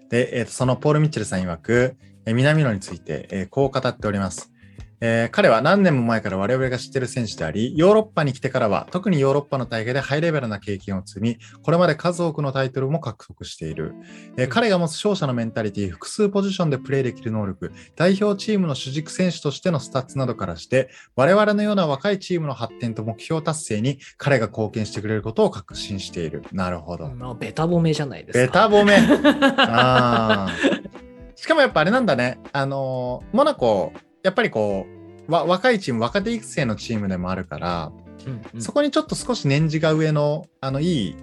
[0.08, 4.52] で、えーとそのポール・ミッチェルさん曰く、えー南野について、えーこう語っております。
[5.00, 13.94] えー彼は何年も前から我々が知っている選手であり、ヨーロッパに来てからは、特にヨーロッパの大会でハイレベルな経験を積み、これまで数多くのタイトルも獲得している。
[14.36, 26.42] えーうん彼が持つ勝者のメンタリティ、複数ポジションでプレーできる能力、代表チームの主軸選手としてのスタッツなどからして、我々のような若いチームの発展と目標達成に彼が貢献してくれることを確信している。
[26.52, 27.08] なるほど。
[27.10, 28.68] まあ、ベタ褒めじゃないですか。
[28.68, 28.96] ベタ褒め。
[29.58, 31.06] あー
[31.38, 32.38] しかもやっぱあれなんだね。
[32.52, 33.92] あのーモナコ、
[34.26, 34.86] やっぱりこ
[35.28, 37.92] う、わ若いチーム、若手育成のチームでもあるから、
[38.26, 41.16] うんうんそこにちょっと少し年次が上の、あの、いい、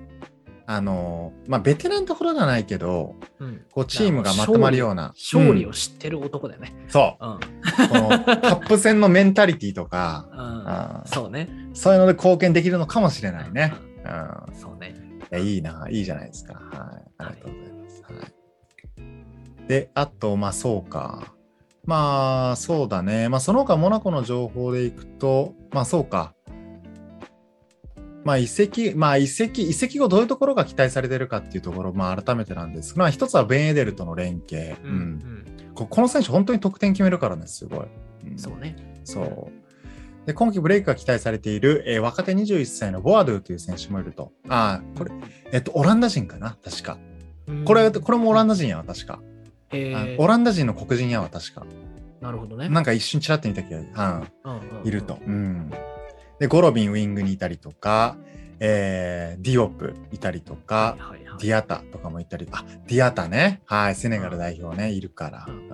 [0.65, 5.13] あのーまあ、ベテランところではないけど、うんこう、チームがまとまるような。
[5.17, 6.73] 勝利をうん知ってる男だよね。
[6.87, 7.25] そう。
[7.25, 7.39] うん。
[7.89, 11.49] このカップ戦のメンタリティとか、そうね。
[11.73, 13.73] そういうので貢献できるのかもしれないね。
[14.05, 14.07] う
[14.51, 14.55] ん。
[14.55, 14.95] そうね。
[15.29, 16.53] いや、いいな、いいじゃないですか。
[16.53, 17.11] はい。
[17.17, 18.03] ありがとうございます。
[18.03, 18.09] は
[19.65, 19.67] い。
[19.67, 21.33] で、あと、まあ、そうか。
[21.85, 23.29] まあ、そうだね。
[23.29, 26.33] まあ、その他、モナコの情報でいくと、まあ、そうか。
[28.23, 34.77] まあ、移籍、まあ、移籍、移籍後どういうところが期待されてるかっていうところ、まあ、改めてなんですが、まあ、一つはベン・エデルとの連携。
[34.83, 35.45] ううんん。
[35.75, 37.87] ここの選手、本当に得点決めるからね、すごい。
[38.27, 38.75] うんそうね。
[39.03, 39.63] そう。
[40.25, 44.31] で、今季ブレイクが期待されている、えー若手21歳のボアドゥという選手もいると。
[44.47, 45.11] ああ、これ、
[45.51, 46.97] えっと、オランダ人かな確か。
[47.47, 49.19] うんこれ、これもオランダ人やわ、確か。
[50.17, 51.65] オランダ人の黒人やわ、確か。
[52.21, 52.69] なるほどね。
[52.69, 54.23] なんか一瞬ちらっと見た気が、
[54.83, 55.19] いると。。
[55.25, 55.71] うん。
[56.39, 58.17] で、ゴロビンウィングにいたりとか、
[58.59, 63.61] えーディオプいたりとか、はいはいはいディアタとかもいたり、あ、ディアタね。
[63.65, 65.45] はい、セネガル代表ね、いるから。
[65.47, 65.69] うん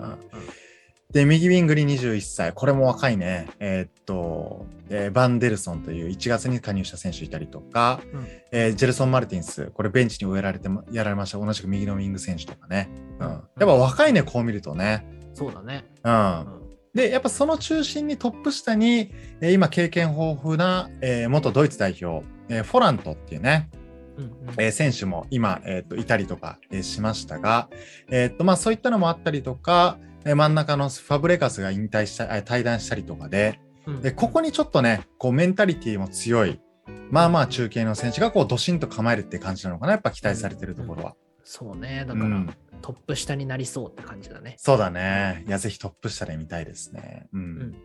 [1.11, 2.53] で、右ウィングに21歳。
[2.53, 3.47] これも若いね。
[3.59, 9.71] えーっと、えーバンデルソンという1月に加入した選手いたりとか、うんえージェルソン・マルティンス。
[9.73, 11.39] これベンチに植えられても、やられました。
[11.39, 12.89] 同じく右のウィング選手とかね。
[13.19, 13.27] うん。
[13.27, 15.03] やっぱ若いね、こう見るとね。
[15.33, 15.85] そうだね。
[16.03, 16.09] う。
[16.09, 16.45] うんん
[16.93, 23.71] で、やっぱその中心にトップ下に、えー今経験豊富な、えー元ドイツ代表、えーフォラントっていうね、
[24.15, 27.67] うんうんえー選手も今、えー、といたりとか、えーしましたが、
[28.11, 36.61] えーとまあ、そういったのもあったりとか、えーで真ん中のファブレガスが引退した、あ退団したりとかで、うんで、ここにちょっとね、こうメンタリティも強い、
[37.09, 41.15] まあまあ中継の選手がこうドシンと構えるって感じなのかな、やっぱ期待されてるところは。
[41.43, 42.05] そうね。
[42.07, 44.55] だから、うんトップ下になりそうって感じだね。
[44.57, 45.43] そうだね。
[45.47, 47.27] いや、ぜひトップ下で見たいですね。
[47.33, 47.41] うん。
[47.59, 47.75] ん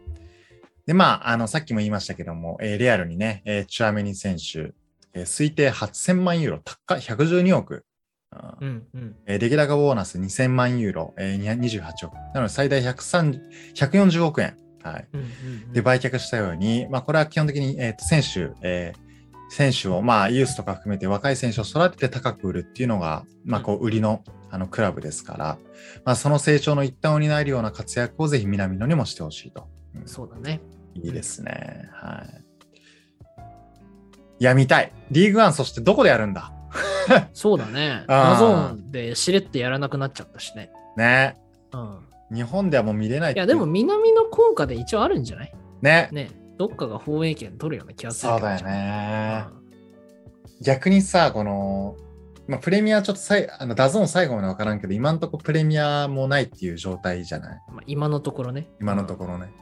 [0.86, 4.74] で、まあ、あの、さっきも言いましたけども、えーレアルにね、えーチュアメニ選手、
[5.14, 7.84] えー推定8000万ユーロ、高い112億。
[8.60, 9.16] うんうんうん。
[9.26, 12.14] えーレギュラーボーナス2000万ユーロ、えー、28億。
[12.34, 13.40] なので最大130
[13.74, 14.56] 140億円。
[14.82, 15.08] はい。
[15.12, 19.04] うんうんうんで、売却したように、まあ、これは基本的に、えーと選手、えー
[19.50, 25.58] 選手を、まあ、ユースとか含めて若い選手を育てて高く売るっていうのが、まあ、こう、売りの、あの、クラブですから、
[26.04, 29.68] まあ、その成長の一端を担えるような活躍をぜひ南野にもしてほしいと。
[29.94, 30.60] うんそうだね。
[30.94, 31.88] いいですね。
[31.92, 32.44] はい。
[34.40, 34.90] いや、見たい。
[35.10, 36.52] リーグワン、そしてどこでやるんだ？
[37.32, 38.04] そうだね。
[38.08, 40.70] あーダゾーンでしれっとやらなくなっちゃったしね。
[40.96, 41.36] ね。
[41.72, 41.98] うん。
[42.36, 45.54] 日本ではもう見れないいや、でも南野効果で一応あるんじゃない？
[45.82, 46.08] ね。
[46.12, 46.30] ね。
[46.56, 49.44] どっかが放映権取るような気がするそうだよね。
[50.62, 51.96] 逆にさ、この、
[52.46, 57.58] まあ、プレミアちょっとさいあのダゾーン最後まで分からんけど、今のところプレミアもないっていう状態じゃない？
[57.68, 58.68] うんまあ、今のところね。
[58.80, 59.52] 今のところね。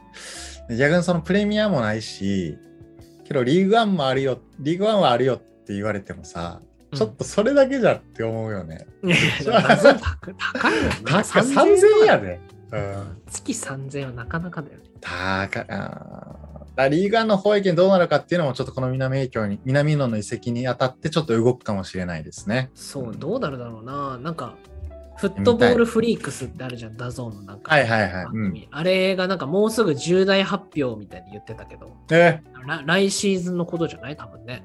[0.69, 2.57] で逆にそのプレミアもないし、
[3.25, 8.85] けどリーグワンもあるよ、リーグワンはあるよって言われてもさ、うんちょっとそれだけじゃって思うよね。
[9.03, 9.93] いや高
[10.59, 10.89] 高いよね。
[11.05, 12.39] 高い3000円やで。
[12.71, 13.21] うん。
[13.29, 14.83] 月3000円はなかなかだよね。
[15.01, 15.65] 高い。
[15.69, 22.71] あリーグワンの放映権どうなるかっていうのもちょっとこの南影響に、南野の移籍にあたってちょっと動くかもしれないですね。
[22.73, 24.17] そう、どうなるだろうな。
[24.17, 24.55] なんか、
[25.17, 27.71] フットボールフリークスってあるじゃん、ダゾーンのなんか。
[27.71, 28.25] はいはいはい。
[28.25, 28.67] うん。
[28.71, 32.41] あれがなんかもうすぐ重大発表みたいに言ってたけど、え？
[32.65, 34.15] ら来シーズンのことじゃない？
[34.17, 34.63] 多分ね。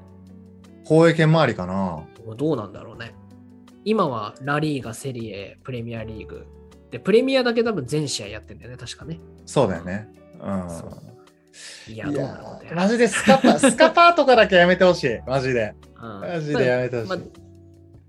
[0.85, 1.99] 放映権周りかな
[2.35, 3.13] どうなんだろうね。
[3.85, 6.45] 今はラリーガ、セリエ、プレミアリーグ。
[6.91, 9.19] で、プレミアだけ多分全試合やってんだよね、確かね。
[9.45, 10.09] そうだよね。
[10.41, 11.93] うん。
[11.93, 15.19] いや、いどうなることやマジでスカパ、 スカパーとかだけやめてほしい。
[15.27, 15.73] マジで。
[16.01, 17.09] うんマジでやめてほしい。
[17.09, 17.19] まあ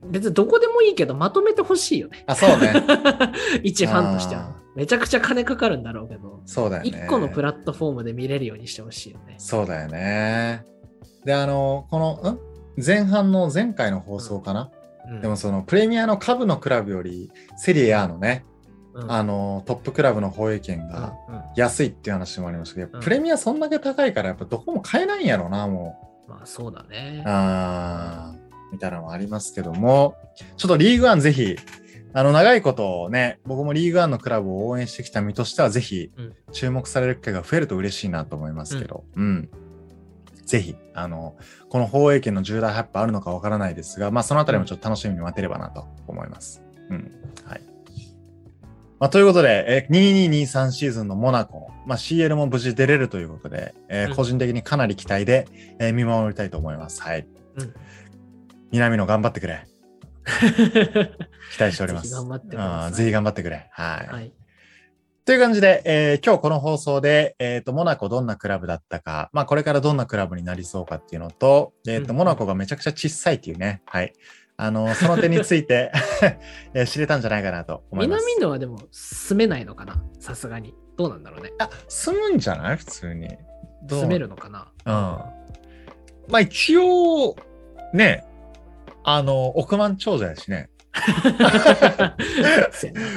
[0.03, 2.25] 別にどこでもいいけど、まとめてほしいよね。
[2.27, 2.73] あ、そうね。
[3.63, 4.61] 一ファンとしてはあ。
[4.75, 6.89] めちゃくちゃ金かかるんだろうけど、そうだよね。
[6.89, 9.35] 一個のプラットフォームで見れるようにしてほしいよね。
[9.39, 10.65] そうだよね。
[11.25, 12.50] で、あの、この、ん？
[12.77, 14.71] 前半の前回の放送かな、
[15.09, 15.21] うん。
[15.21, 18.45] でもそのプレミアの下部のクラブよりセリエ A のね、
[18.95, 19.13] うん。
[19.13, 21.15] あのトップクラブの放映権が
[21.57, 22.77] 安いっていう話もありました。
[22.77, 25.97] けど、うんプレミアそんだけ高いからやっぱどこも買えないんやろなも
[26.29, 27.23] まあそうだね。
[27.27, 27.29] う。
[27.29, 30.15] あーみたいなのもありますけども。
[30.57, 31.57] ちょっとリーグワンぜひ
[32.13, 36.35] あの長いことね僕もリーグワンのクラブを応援してきた身としてはぜひうん。
[36.53, 39.51] 注目される機会が増えると嬉しいなと思いますけど、うん
[40.51, 41.37] ぜひあの
[41.69, 46.65] この放映権の重大発表あるのかわからないですが、まあ、そのあたりもちょっと楽しみに待てればなと思います。
[46.89, 47.13] うん
[47.45, 47.61] はい
[48.99, 55.47] まあ、ということで、えー2223シーズンのモナコ、まあ、CL も無事出れるということで、えーうん個人的にかなり期待で、
[55.79, 57.01] えー見守りたいと思います。
[57.01, 57.29] はい。
[57.57, 57.75] うん
[58.73, 59.67] 南野頑張ってくれ。
[60.27, 62.09] 期待しております。
[62.93, 63.69] ぜひ頑張ってくれ。
[63.73, 64.15] はい。
[64.15, 64.33] はい。
[65.27, 74.13] という感じで、えー今日この放送で、えっ、と、モナコどんなクラブだったか、まあ、これからどんなクラブになりそうかっていうのと、えっ、と、うんモナコがめちゃくちゃ小さいっていうね、はい。
[74.57, 75.93] あの、その点について、
[76.75, 78.25] えー知れたんじゃないかなと思います。
[78.27, 80.75] 南野はでも住めないのかなさすがに。
[80.97, 81.53] どうなんだろうね。
[81.59, 82.77] あ、住むんじゃない？
[82.77, 83.29] 普通に。
[83.89, 84.73] 住めるのかな？
[84.87, 84.93] うん。
[84.93, 87.37] まあ、一応、
[87.93, 88.25] ね、
[89.05, 90.70] あの、億万長者やしね。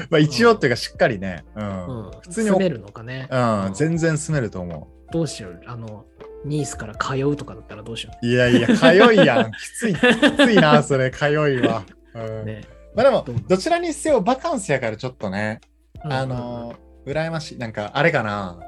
[0.10, 1.88] まあ、一応っていうか、しっかりね、うん。
[1.88, 3.28] うん普通に住めるのかね。
[3.32, 5.12] うん、うん全然住めると思う。
[5.12, 5.62] どうしよう。
[5.66, 6.06] あの、
[6.46, 9.52] ニースから通うとかだったらどうしよいやいや、通いやん。
[9.54, 11.84] きつい、きついな、それ、通いは。
[12.14, 12.46] うんう。
[12.46, 12.62] ね。
[12.96, 15.62] まあでもどちらにせよバカンスやからちょっとね、
[16.06, 17.58] うんあのー、羨ましい。
[17.58, 18.60] なんか、あれかな。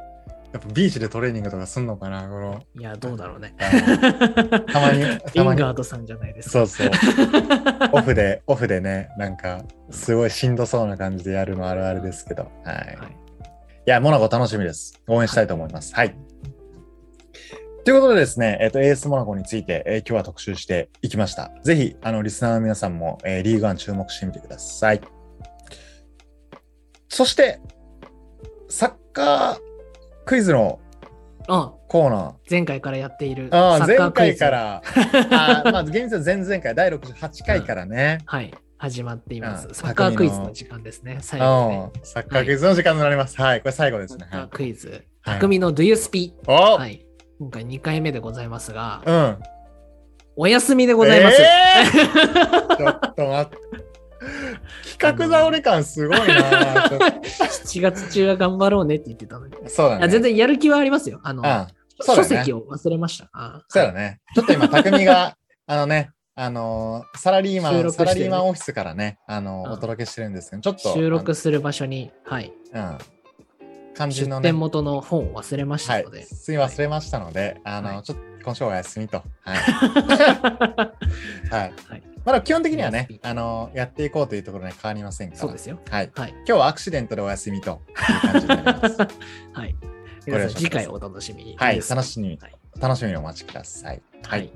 [0.55, 2.63] やっぱビーチでトレーニングとかすんのかな、この。
[2.79, 3.53] いや、どうだろうね。
[4.71, 5.59] たまに、リ たまに。
[5.59, 6.51] ンガードさんじゃないですか。
[6.59, 6.91] そうそう。
[7.91, 12.43] オフで、オフでね、なんか、すごいしんどそうな感じでやるのあるあるですけど。
[12.63, 12.75] はい。
[12.75, 12.97] はい
[13.87, 14.99] いや、モナコ楽しみです。
[15.07, 15.93] 応援したいと思います。
[15.93, 16.15] はい。
[17.83, 21.51] ということでですね、えっ、と、AS モナコについて、えー今日は特集していきました。
[21.63, 25.01] ぜひ、あの、リスナーの皆さんも、えーリーグワン注目してみてください。
[27.09, 27.59] そして、
[28.69, 29.74] サッカー
[30.25, 30.79] クイズの
[31.47, 32.33] あコーナー。
[32.49, 34.81] 前回からやっているああ、前回から、
[35.31, 39.71] あーまあ、現在前々回、第68回からね、はい、始まっていますう。
[39.71, 41.19] んサッカークイズの時間ですね。
[41.21, 41.91] 最後ね。
[41.95, 43.39] うん、サッカークイズの時間になります。
[43.39, 44.21] はい、これ最後ですね。
[44.21, 44.89] サッカーはい、クイズ。
[44.89, 46.33] はい匠の Do You Speak?
[46.47, 47.03] お、はい。
[47.39, 49.37] 今回2回目でございますが、うん。
[50.35, 51.41] お休みでございます。
[51.41, 53.84] えー ちょっと待って。
[54.97, 56.89] 企画倒れ感すごいな。
[56.89, 59.53] ちょっ7月中は頑張ろうねって言ってたのに。
[59.53, 60.05] とそうだね。
[60.05, 61.19] あ全然やる気はありますよ。
[61.23, 61.67] あの、うん。
[62.01, 63.29] そうだ書ね籍を忘れました。
[63.33, 64.19] あそうだね。
[64.35, 72.97] ちょっと今、匠が、 あのね、あのーサラリーマン、収録してるサラリーマンオフィスからね、あのーうんお届けしてるんですけど、ちょっと、収録する場所に、はい、うん。
[73.95, 79.23] 肝心出のね、店元の本を忘れましはいたので。、すい忘れましたので、あの、はいちょっと今週はお休みと。
[79.41, 79.57] はい。
[81.49, 81.73] はい。
[81.89, 85.41] はいまだ基本的にはねあの、やっていこうというところには変わりませんから。
[85.41, 85.79] そうですよ。
[85.91, 86.11] はい。
[86.15, 86.31] はい。
[86.31, 88.97] 今日はアクシデントでお休みという感じになります。
[89.53, 89.75] はい。
[90.25, 91.55] 皆さん次回お楽しみに。
[91.55, 92.55] はい楽しみにはい。
[92.79, 94.01] 楽しみにお待ちください。
[94.23, 94.51] ははいい。。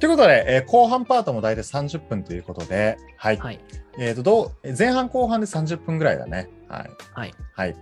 [0.00, 3.36] ということで、えー後半パートも大体30分ということで、はい。
[3.36, 3.60] はい。
[3.96, 6.48] えっ、と、どう、前半後半で30分ぐらいだね。
[6.68, 6.90] はい。
[7.12, 7.34] はい。
[7.52, 7.76] はい。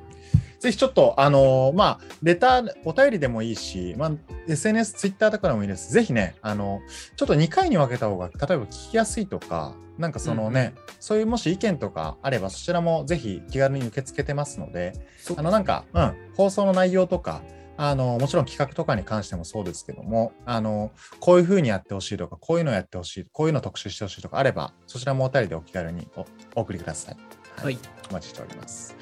[0.66, 4.12] ぜひちょっと、あのーまあ、レター、お便りでもいいし、まあ、
[4.48, 5.92] SNS、ツイッターとかでもいいです。
[5.92, 6.80] ぜひね、あの、
[7.14, 14.92] ちょっと2回に分けた方が、例えば聞きやすいとか、なんかそのね、そういうもし意見とかあれば、そちらもぜひ気軽に受け付けてますので、
[15.36, 17.42] あの、なんか、うん、放送の内容とか、
[17.76, 26.26] あの、もちろん企画とかに関してもそうですけども、あの、こういう風にやってほしいとか、こういうのやってほしい、こういうの特集してほしいとかあれば、そちらもお便りでお気軽にお
[26.56, 27.16] お送りください。
[27.62, 27.78] はい。
[28.10, 28.96] お待ちしております。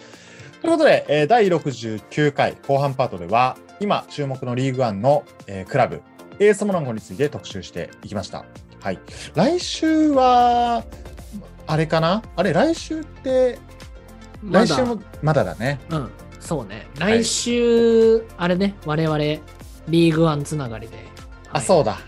[0.64, 6.00] ということで、えー第69回後半パートでは、今注目のリーグワンの、えークラブ、
[6.38, 8.46] エースモナコについて特集していきました。
[8.81, 8.98] はい。
[9.35, 10.83] 来週は、
[11.66, 12.22] あれかな？
[12.35, 13.59] あれ、来週って、
[14.42, 15.81] 来週もまだだね。
[15.90, 16.11] うん。
[16.40, 16.87] そうね。
[16.96, 20.96] い来週、あれね、我々、リーグワンつながりで、
[21.50, 21.98] あ、はいそうだ。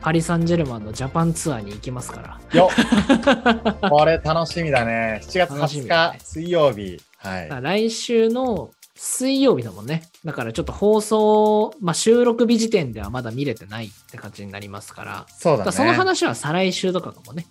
[0.00, 2.58] パリ・サンジェルマンのジャパンツアーに行きますから。
[2.58, 5.20] よっ これ楽しみだね。
[5.22, 7.00] 7月20楽しみだね日水曜日。
[7.22, 7.62] はい。
[7.62, 10.02] 来週の水曜日だもんね。
[10.24, 15.64] だからちょっと放送、まあ、収録日時点ではまだ見れてないって感じになりますから、そうだね。
[15.66, 17.46] だその話は再来週とかかもね。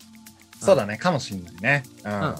[0.59, 1.83] そうだね、かもしんないね。
[2.05, 2.11] うん。
[2.11, 2.35] ん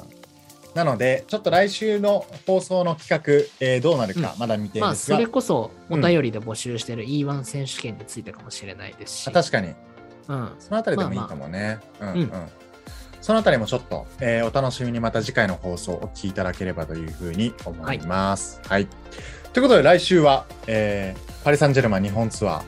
[0.76, 9.28] なので、ちょっと来週の放送の企画、えーどうなるか、うんまだ未定まあ、ですが、それこそお便りで募集してる E1 選手権についてかもしれないですし。
[9.28, 9.74] あ確かに、
[10.28, 10.52] うん。
[10.60, 11.80] そのあたりでもいいかもね。
[12.00, 12.50] うんうんうん
[13.22, 18.62] そのあたりもちょっと、えーお楽しみにまた次回の放送をお聞きいただければというふうに思います。
[18.68, 18.88] はい。
[19.54, 22.62] ということで来週は、えーパリ・サンジェルマン日本ツアー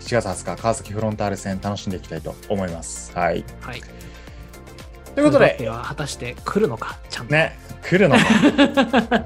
[0.00, 3.12] 7月20日川崎フロンターレ戦楽しんでいきたいと思います。
[3.14, 3.44] はい。
[3.60, 3.82] はい。
[5.14, 7.32] ということで、は果たして来るのか、ちゃんと。
[7.32, 8.22] ね、来るのか。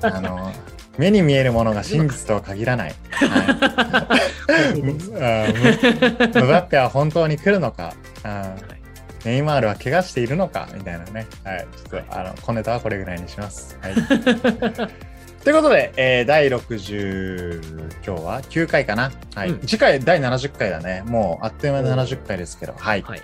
[0.17, 0.53] あの、
[0.99, 2.95] 目に見えるものが真実とは限らない。
[3.11, 4.81] はい。
[4.83, 7.95] ムムムバッペは本当に来るのか。
[8.25, 8.82] あー
[9.25, 11.27] ネイマールは怪我しているのかみたいなね。
[11.45, 11.67] はい。
[11.89, 13.79] ちょっと、あの、小ネタはこれぐらいにします。
[13.81, 13.95] はい。
[15.45, 19.11] ということで、えー第60、今日は9回かな。
[19.35, 19.51] はい。
[19.51, 21.03] うん次回第70回だね。
[21.07, 23.03] もうあっという間で70回ですけど、はい。
[23.03, 23.23] はい。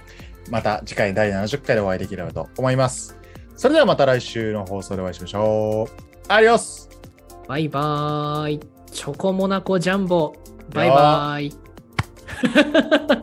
[0.50, 3.16] また次回第70回でお会いできればと思います。
[3.56, 6.08] それではまた来週の放送でお会いしましょう。
[6.28, 6.88] アディオス
[7.46, 8.60] バイバーイ。
[8.90, 10.34] チョコモナコジャンボ。
[10.74, 11.67] バイバーイ。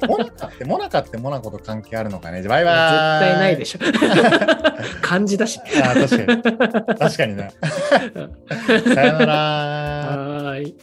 [0.08, 2.42] モナカって、モナカってモナコと関係あるのかね？
[2.44, 3.32] バイ絶バーイ。
[3.32, 3.80] 対ないでしょ。
[5.02, 5.60] 漢字だし。
[5.84, 6.98] あー確かに。
[7.00, 7.52] 確かにね。
[8.96, 9.34] さよなら。
[9.36, 10.76] はーい。